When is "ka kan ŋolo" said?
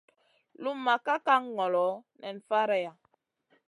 1.05-1.87